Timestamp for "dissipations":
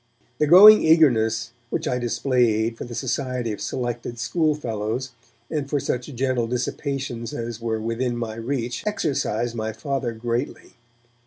6.47-7.35